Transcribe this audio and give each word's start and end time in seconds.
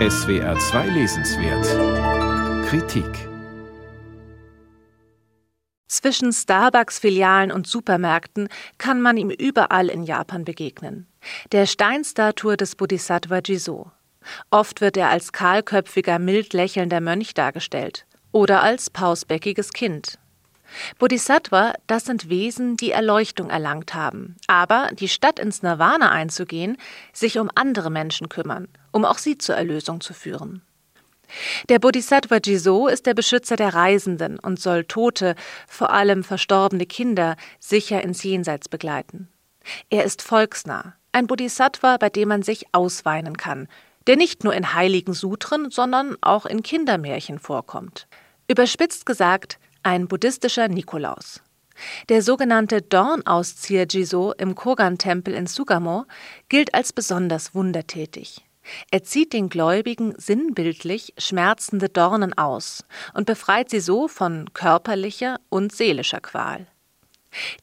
SWR 0.00 0.58
2 0.58 0.88
Lesenswert 0.88 2.66
Kritik 2.66 3.28
Zwischen 5.86 6.32
Starbucks-Filialen 6.32 7.52
und 7.52 7.68
Supermärkten 7.68 8.48
kann 8.76 9.00
man 9.00 9.16
ihm 9.16 9.30
überall 9.30 9.88
in 9.88 10.02
Japan 10.02 10.44
begegnen. 10.44 11.06
Der 11.52 11.66
Steinstatue 11.66 12.56
des 12.56 12.74
Bodhisattva 12.74 13.38
Jiso. 13.38 13.92
Oft 14.50 14.80
wird 14.80 14.96
er 14.96 15.10
als 15.10 15.30
kahlköpfiger, 15.30 16.18
mild 16.18 16.54
lächelnder 16.54 17.00
Mönch 17.00 17.32
dargestellt 17.32 18.04
oder 18.32 18.64
als 18.64 18.90
pausbäckiges 18.90 19.72
Kind. 19.72 20.18
Bodhisattva, 20.98 21.74
das 21.86 22.04
sind 22.04 22.28
Wesen, 22.28 22.76
die 22.76 22.90
Erleuchtung 22.90 23.50
erlangt 23.50 23.94
haben, 23.94 24.36
aber 24.46 24.90
die 24.92 25.08
statt 25.08 25.38
ins 25.38 25.62
Nirvana 25.62 26.10
einzugehen, 26.10 26.76
sich 27.12 27.38
um 27.38 27.50
andere 27.54 27.90
Menschen 27.90 28.28
kümmern, 28.28 28.68
um 28.90 29.04
auch 29.04 29.18
sie 29.18 29.38
zur 29.38 29.54
Erlösung 29.56 30.00
zu 30.00 30.14
führen. 30.14 30.62
Der 31.68 31.78
Bodhisattva 31.78 32.38
Jiso 32.44 32.86
ist 32.86 33.06
der 33.06 33.14
Beschützer 33.14 33.56
der 33.56 33.74
Reisenden 33.74 34.38
und 34.38 34.60
soll 34.60 34.84
tote, 34.84 35.34
vor 35.66 35.90
allem 35.90 36.22
verstorbene 36.22 36.86
Kinder, 36.86 37.36
sicher 37.58 38.02
ins 38.02 38.22
Jenseits 38.22 38.68
begleiten. 38.68 39.28
Er 39.90 40.04
ist 40.04 40.22
volksnah, 40.22 40.94
ein 41.12 41.26
Bodhisattva, 41.26 41.96
bei 41.96 42.10
dem 42.10 42.28
man 42.28 42.42
sich 42.42 42.66
ausweinen 42.72 43.36
kann, 43.36 43.68
der 44.06 44.16
nicht 44.16 44.44
nur 44.44 44.54
in 44.54 44.74
heiligen 44.74 45.14
Sutren, 45.14 45.70
sondern 45.70 46.16
auch 46.20 46.46
in 46.46 46.62
Kindermärchen 46.62 47.38
vorkommt. 47.38 48.06
Überspitzt 48.48 49.06
gesagt, 49.06 49.58
ein 49.84 50.08
buddhistischer 50.08 50.68
Nikolaus. 50.68 51.40
Der 52.08 52.22
sogenannte 52.22 52.82
Dornauszieher 52.82 53.86
Jiso 53.88 54.32
im 54.32 54.54
Kogan-Tempel 54.54 55.34
in 55.34 55.46
Sugamo 55.46 56.06
gilt 56.48 56.74
als 56.74 56.92
besonders 56.92 57.54
wundertätig. 57.54 58.44
Er 58.90 59.02
zieht 59.04 59.32
den 59.32 59.50
Gläubigen 59.50 60.14
sinnbildlich 60.16 61.12
schmerzende 61.18 61.88
Dornen 61.88 62.32
aus 62.38 62.84
und 63.12 63.26
befreit 63.26 63.68
sie 63.68 63.80
so 63.80 64.08
von 64.08 64.52
körperlicher 64.54 65.38
und 65.50 65.72
seelischer 65.72 66.20
Qual. 66.20 66.66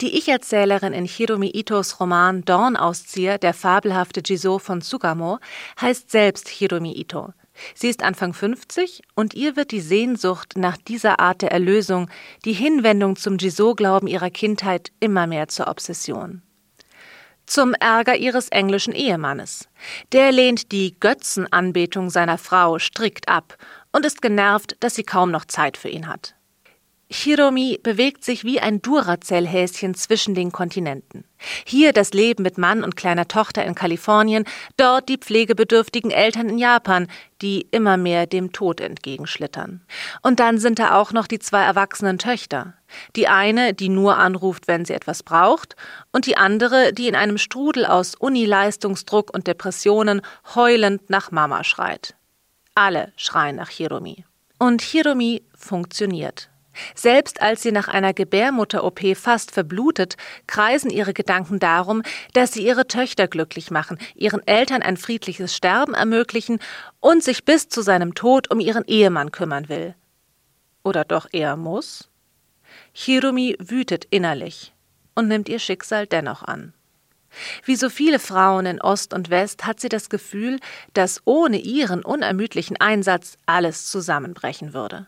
Die 0.00 0.16
Ich-Erzählerin 0.16 0.94
in 0.94 1.04
Hiromi 1.04 1.50
Itos 1.54 2.00
Roman 2.00 2.42
Dornauszieher, 2.44 3.38
der 3.38 3.52
fabelhafte 3.52 4.22
Jiso 4.24 4.58
von 4.58 4.80
Sugamo, 4.80 5.38
heißt 5.80 6.10
selbst 6.10 6.48
Hiromi 6.48 6.92
Ito, 6.92 7.34
Sie 7.74 7.88
ist 7.88 8.02
Anfang 8.02 8.32
50 8.32 9.02
und 9.14 9.34
ihr 9.34 9.56
wird 9.56 9.70
die 9.70 9.80
Sehnsucht 9.80 10.54
nach 10.56 10.76
dieser 10.76 11.20
Art 11.20 11.42
der 11.42 11.52
Erlösung, 11.52 12.08
die 12.44 12.52
Hinwendung 12.52 13.16
zum 13.16 13.38
Jiso-Glauben 13.38 14.06
ihrer 14.06 14.30
Kindheit 14.30 14.92
immer 15.00 15.26
mehr 15.26 15.48
zur 15.48 15.68
Obsession. 15.68 16.42
Zum 17.46 17.72
Ärger 17.74 18.16
ihres 18.16 18.48
englischen 18.48 18.92
Ehemannes. 18.92 19.68
Der 20.12 20.32
lehnt 20.32 20.70
die 20.70 20.98
Götzenanbetung 21.00 22.10
seiner 22.10 22.36
Frau 22.36 22.78
strikt 22.78 23.28
ab 23.28 23.56
und 23.90 24.04
ist 24.04 24.20
genervt, 24.20 24.76
dass 24.80 24.94
sie 24.94 25.04
kaum 25.04 25.30
noch 25.30 25.46
Zeit 25.46 25.78
für 25.78 25.88
ihn 25.88 26.08
hat. 26.08 26.34
Hiromi 27.10 27.80
bewegt 27.82 28.22
sich 28.22 28.44
wie 28.44 28.60
ein 28.60 28.82
Duracell-Häschen 28.82 29.94
zwischen 29.94 30.34
den 30.34 30.52
Kontinenten. 30.52 31.24
Hier 31.64 31.94
das 31.94 32.12
Leben 32.12 32.42
mit 32.42 32.58
Mann 32.58 32.84
und 32.84 32.96
kleiner 32.96 33.26
Tochter 33.26 33.64
in 33.64 33.74
Kalifornien, 33.74 34.44
dort 34.76 35.08
die 35.08 35.16
pflegebedürftigen 35.16 36.10
Eltern 36.10 36.50
in 36.50 36.58
Japan, 36.58 37.06
die 37.40 37.66
immer 37.70 37.96
mehr 37.96 38.26
dem 38.26 38.52
Tod 38.52 38.82
entgegenschlittern. 38.82 39.80
Und 40.20 40.38
dann 40.38 40.58
sind 40.58 40.78
da 40.78 40.96
auch 41.00 41.12
noch 41.12 41.26
die 41.26 41.38
zwei 41.38 41.62
erwachsenen 41.62 42.18
Töchter. 42.18 42.74
Die 43.16 43.28
eine, 43.28 43.72
die 43.72 43.88
nur 43.88 44.18
anruft, 44.18 44.68
wenn 44.68 44.84
sie 44.84 44.92
etwas 44.92 45.22
braucht, 45.22 45.76
und 46.12 46.26
die 46.26 46.36
andere, 46.36 46.92
die 46.92 47.08
in 47.08 47.14
einem 47.14 47.38
Strudel 47.38 47.86
aus 47.86 48.16
Unileistungsdruck 48.16 49.32
und 49.32 49.46
Depressionen 49.46 50.20
heulend 50.54 51.08
nach 51.08 51.30
Mama 51.30 51.64
schreit. 51.64 52.16
Alle 52.74 53.12
schreien 53.16 53.56
nach 53.56 53.70
Hiromi. 53.70 54.24
Und 54.58 54.82
Hiromi 54.82 55.42
funktioniert. 55.54 56.50
Selbst 56.94 57.42
als 57.42 57.62
sie 57.62 57.72
nach 57.72 57.88
einer 57.88 58.14
Gebärmutter-OP 58.14 59.16
fast 59.16 59.50
verblutet, 59.50 60.16
kreisen 60.46 60.90
ihre 60.90 61.14
Gedanken 61.14 61.58
darum, 61.58 62.02
dass 62.32 62.52
sie 62.52 62.66
ihre 62.66 62.86
Töchter 62.86 63.28
glücklich 63.28 63.70
machen, 63.70 63.98
ihren 64.14 64.46
Eltern 64.46 64.82
ein 64.82 64.96
friedliches 64.96 65.54
Sterben 65.54 65.94
ermöglichen 65.94 66.58
und 67.00 67.22
sich 67.22 67.44
bis 67.44 67.68
zu 67.68 67.82
seinem 67.82 68.14
Tod 68.14 68.50
um 68.50 68.60
ihren 68.60 68.84
Ehemann 68.84 69.32
kümmern 69.32 69.68
will. 69.68 69.94
Oder 70.82 71.04
doch 71.04 71.28
er 71.32 71.56
muss? 71.56 72.08
Hirumi 72.92 73.56
wütet 73.58 74.06
innerlich 74.06 74.72
und 75.14 75.28
nimmt 75.28 75.48
ihr 75.48 75.58
Schicksal 75.58 76.06
dennoch 76.06 76.42
an. 76.42 76.72
Wie 77.64 77.76
so 77.76 77.90
viele 77.90 78.18
Frauen 78.18 78.66
in 78.66 78.80
Ost 78.80 79.12
und 79.12 79.30
West 79.30 79.66
hat 79.66 79.80
sie 79.80 79.88
das 79.88 80.08
Gefühl, 80.08 80.58
dass 80.94 81.20
ohne 81.24 81.58
ihren 81.58 82.02
unermüdlichen 82.04 82.80
Einsatz 82.80 83.36
alles 83.46 83.86
zusammenbrechen 83.86 84.72
würde. 84.72 85.06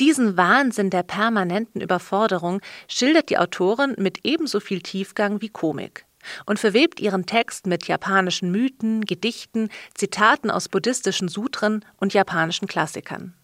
Diesen 0.00 0.36
Wahnsinn 0.36 0.90
der 0.90 1.02
permanenten 1.02 1.80
Überforderung 1.80 2.60
schildert 2.86 3.30
die 3.30 3.38
Autorin 3.38 3.94
mit 3.98 4.20
ebenso 4.24 4.60
viel 4.60 4.80
Tiefgang 4.80 5.40
wie 5.40 5.48
Komik 5.48 6.06
und 6.46 6.58
verwebt 6.58 7.00
ihren 7.00 7.26
Text 7.26 7.66
mit 7.66 7.88
japanischen 7.88 8.50
Mythen, 8.52 9.04
Gedichten, 9.04 9.70
Zitaten 9.94 10.50
aus 10.50 10.68
buddhistischen 10.68 11.28
Sutren 11.28 11.84
und 11.96 12.14
japanischen 12.14 12.68
Klassikern. 12.68 13.34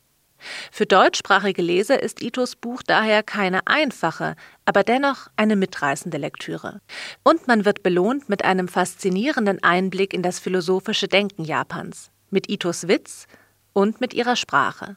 Für 0.71 0.87
deutschsprachige 0.87 1.63
Leser 1.63 2.03
ist 2.03 2.23
Itos 2.23 2.55
Buch 2.55 2.83
daher 2.87 3.23
keine 3.23 3.67
einfache, 3.67 4.37
aber 4.65 4.83
dennoch 4.83 5.29
eine 5.37 5.57
mitreißende 5.57 6.19
Lektüre. 6.19 6.81
Und 7.23 7.49
man 7.49 7.65
wird 7.65 7.83
belohnt 7.83 8.29
mit 8.29 8.45
einem 8.45 8.69
faszinierenden 8.69 9.63
Einblick 9.63 10.13
in 10.13 10.23
das 10.23 10.39
philosophische 10.39 11.09
Denken 11.09 11.45
Japans, 11.45 12.11
mit 12.31 12.51
Itos 12.51 12.89
Witz 12.89 13.27
und 13.73 14.01
mit 14.01 14.13
ihrer 14.13 14.37
Sprache. 14.37 14.97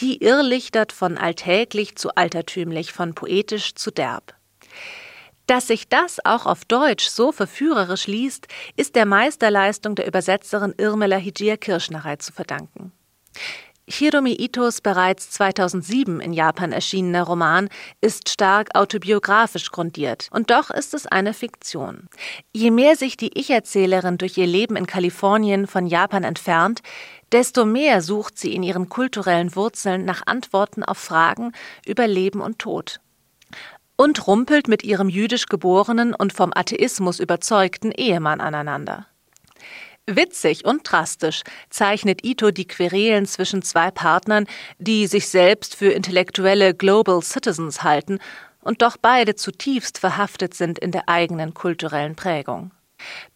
Die 0.00 0.22
irrlichtert 0.22 0.92
von 0.92 1.18
alltäglich 1.18 1.96
zu 1.96 2.14
altertümlich, 2.14 2.92
von 2.92 3.14
poetisch 3.14 3.74
zu 3.74 3.90
derb. 3.90 4.34
Dass 5.46 5.66
sich 5.66 5.88
das 5.88 6.24
auch 6.24 6.46
auf 6.46 6.64
Deutsch 6.64 7.06
so 7.06 7.32
verführerisch 7.32 8.06
liest, 8.06 8.46
ist 8.76 8.94
der 8.94 9.06
Meisterleistung 9.06 9.94
der 9.94 10.06
Übersetzerin 10.06 10.74
Irmela 10.78 11.16
Hijia 11.16 11.56
Kirschnerei 11.56 12.16
zu 12.16 12.32
verdanken. 12.32 12.92
Hiromi 13.88 14.36
Itos 14.38 14.80
bereits 14.80 15.30
2007 15.30 16.20
in 16.20 16.32
Japan 16.32 16.70
erschienener 16.70 17.24
Roman 17.24 17.68
ist 18.00 18.28
stark 18.28 18.76
autobiografisch 18.76 19.72
grundiert, 19.72 20.28
und 20.30 20.50
doch 20.50 20.70
ist 20.70 20.94
es 20.94 21.06
eine 21.08 21.34
Fiktion. 21.34 22.06
Je 22.52 22.70
mehr 22.70 22.94
sich 22.94 23.16
die 23.16 23.36
Ich-Erzählerin 23.36 24.18
durch 24.18 24.38
ihr 24.38 24.46
Leben 24.46 24.76
in 24.76 24.86
Kalifornien 24.86 25.66
von 25.66 25.88
Japan 25.88 26.22
entfernt, 26.22 26.80
desto 27.32 27.64
mehr 27.64 28.02
sucht 28.02 28.38
sie 28.38 28.54
in 28.54 28.62
ihren 28.62 28.88
kulturellen 28.88 29.56
Wurzeln 29.56 30.04
nach 30.04 30.22
Antworten 30.26 30.84
auf 30.84 30.98
Fragen 30.98 31.50
über 31.84 32.06
Leben 32.06 32.40
und 32.40 32.60
Tod. 32.60 33.00
Und 33.96 34.28
rumpelt 34.28 34.68
mit 34.68 34.84
ihrem 34.84 35.08
jüdisch 35.08 35.46
geborenen 35.46 36.14
und 36.14 36.32
vom 36.32 36.52
Atheismus 36.54 37.18
überzeugten 37.18 37.90
Ehemann 37.90 38.40
aneinander. 38.40 39.06
Witzig 40.06 40.64
und 40.64 40.80
drastisch 40.82 41.42
zeichnet 41.70 42.24
Ito 42.24 42.50
die 42.50 42.66
Querelen 42.66 43.24
zwischen 43.24 43.62
zwei 43.62 43.92
Partnern, 43.92 44.46
die 44.78 45.06
sich 45.06 45.28
selbst 45.28 45.76
für 45.76 45.92
intellektuelle 45.92 46.74
Global 46.74 47.22
Citizens 47.22 47.84
halten 47.84 48.18
und 48.62 48.82
doch 48.82 48.96
beide 48.96 49.36
zutiefst 49.36 49.98
verhaftet 49.98 50.54
sind 50.54 50.80
in 50.80 50.90
der 50.90 51.08
eigenen 51.08 51.54
kulturellen 51.54 52.16
Prägung. 52.16 52.72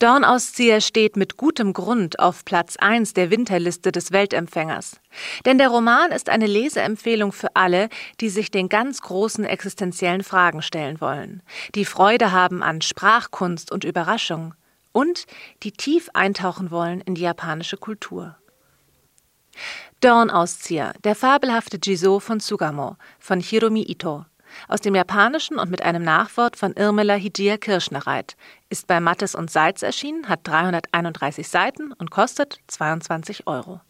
Dornauszieher 0.00 0.81
steht 0.81 1.16
mit 1.16 1.37
gutem 1.37 1.72
Grund 1.72 2.19
auf 2.19 2.44
Platz 2.44 2.76
1 2.76 3.15
der 3.15 3.31
Winterliste 3.31 3.93
des 3.93 4.10
Weltempfängers. 4.10 5.00
Denn 5.44 5.59
der 5.59 5.69
Roman 5.69 6.10
ist 6.10 6.28
eine 6.28 6.47
Leseempfehlung 6.47 7.32
für 7.32 7.55
alle, 7.55 7.88
die 8.21 8.28
sich 8.28 8.50
den 8.50 8.69
ganz 8.69 9.00
großen 9.03 9.44
existenziellen 9.44 10.25
Fragen 10.25 10.62
stellen 10.62 11.00
wollen, 11.00 11.43
die 11.75 11.84
Freude 11.84 12.32
haben 12.32 12.62
an 12.62 12.81
Sprachkunst 12.81 13.71
und 13.71 13.84
Überraschung, 13.84 14.55
und 14.97 15.27
die 15.62 15.73
tief 15.73 16.09
eintauchen 16.15 16.70
wollen 16.70 17.03
in 17.03 17.15
die 17.15 17.20
japanische 17.20 17.76
Kultur. 17.76 18.37
Dornauszieher, 20.00 20.94
der 21.05 21.15
fabelhafte 21.15 21.79
Jiso 21.82 22.19
von 22.19 22.41
Sugamo 22.41 22.97
von 23.19 23.38
Hiromi 23.38 23.82
Ito, 23.82 24.25
aus 24.69 24.81
dem 24.81 24.94
Japanischen 24.94 25.59
und 25.59 25.70
mit 25.70 25.82
einem 25.82 26.03
Nachwort 26.03 26.56
von 26.56 26.73
Irmela 26.73 27.15
Hijia 27.15 27.59
Kirschnereit, 27.59 28.38
ist 28.70 28.87
bei 28.87 28.99
Mattes 29.00 29.35
und 29.35 29.50
Seitz 29.50 29.82
erschienen, 29.82 30.31
hat 30.31 30.41
331 30.44 31.47
Seiten 31.47 31.93
und 31.93 32.11
kostet 32.11 32.61
22 32.69 33.47
Euro. 33.47 33.82